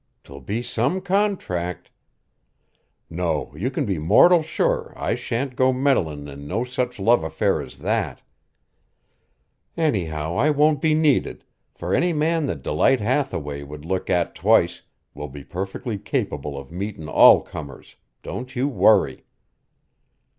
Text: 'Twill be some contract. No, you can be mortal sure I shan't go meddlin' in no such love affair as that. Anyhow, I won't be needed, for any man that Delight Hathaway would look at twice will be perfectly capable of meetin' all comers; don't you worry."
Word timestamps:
'Twill 0.23 0.41
be 0.41 0.63
some 0.63 0.99
contract. 0.99 1.91
No, 3.07 3.53
you 3.55 3.69
can 3.69 3.85
be 3.85 3.99
mortal 3.99 4.41
sure 4.41 4.93
I 4.95 5.13
shan't 5.13 5.55
go 5.55 5.71
meddlin' 5.71 6.27
in 6.27 6.47
no 6.47 6.63
such 6.63 6.99
love 6.99 7.23
affair 7.23 7.61
as 7.61 7.77
that. 7.77 8.23
Anyhow, 9.77 10.35
I 10.37 10.49
won't 10.49 10.81
be 10.81 10.95
needed, 10.95 11.43
for 11.75 11.93
any 11.93 12.13
man 12.13 12.47
that 12.47 12.63
Delight 12.63 12.99
Hathaway 12.99 13.61
would 13.61 13.85
look 13.85 14.09
at 14.09 14.33
twice 14.33 14.81
will 15.13 15.29
be 15.29 15.43
perfectly 15.43 15.99
capable 15.99 16.57
of 16.57 16.71
meetin' 16.71 17.07
all 17.07 17.39
comers; 17.43 17.95
don't 18.23 18.55
you 18.55 18.67
worry." 18.67 19.23